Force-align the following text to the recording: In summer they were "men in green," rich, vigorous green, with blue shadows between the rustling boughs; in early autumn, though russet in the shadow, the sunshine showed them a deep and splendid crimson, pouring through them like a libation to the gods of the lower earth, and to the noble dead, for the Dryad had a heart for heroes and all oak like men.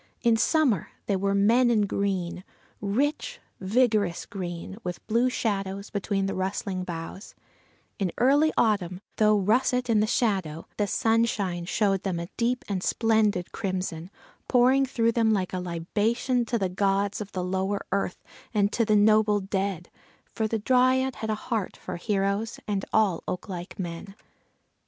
In 0.23 0.35
summer 0.35 0.89
they 1.05 1.15
were 1.15 1.35
"men 1.35 1.69
in 1.69 1.83
green," 1.83 2.43
rich, 2.81 3.39
vigorous 3.59 4.25
green, 4.25 4.79
with 4.83 5.05
blue 5.05 5.29
shadows 5.29 5.91
between 5.91 6.25
the 6.25 6.33
rustling 6.33 6.83
boughs; 6.83 7.35
in 7.99 8.11
early 8.17 8.51
autumn, 8.57 9.01
though 9.17 9.37
russet 9.37 9.91
in 9.91 9.99
the 9.99 10.07
shadow, 10.07 10.65
the 10.77 10.87
sunshine 10.87 11.65
showed 11.65 12.01
them 12.01 12.19
a 12.19 12.29
deep 12.35 12.65
and 12.67 12.81
splendid 12.81 13.51
crimson, 13.51 14.09
pouring 14.47 14.87
through 14.87 15.11
them 15.11 15.33
like 15.33 15.53
a 15.53 15.59
libation 15.59 16.45
to 16.45 16.57
the 16.57 16.67
gods 16.67 17.21
of 17.21 17.33
the 17.33 17.43
lower 17.43 17.85
earth, 17.91 18.23
and 18.55 18.73
to 18.73 18.83
the 18.83 18.95
noble 18.95 19.39
dead, 19.39 19.91
for 20.25 20.47
the 20.47 20.57
Dryad 20.57 21.17
had 21.17 21.29
a 21.29 21.35
heart 21.35 21.77
for 21.77 21.97
heroes 21.97 22.59
and 22.67 22.85
all 22.91 23.23
oak 23.27 23.47
like 23.47 23.77
men. 23.77 24.15